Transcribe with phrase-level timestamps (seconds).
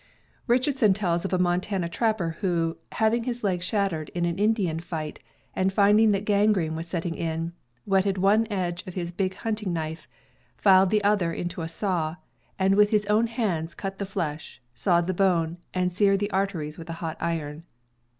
[0.47, 5.19] Richardson tells of a Montana trapper who, having his leg shattered in an Indian fight,
[5.55, 7.53] and finding that gangrene was setting in,
[7.85, 10.07] whetted one edge of his big hunting knife,
[10.57, 12.15] filed the other into a saw,
[12.57, 16.79] and with his own hands cut the flesh, sawed the bone, and seared the arteries
[16.79, 17.63] with a hot iron.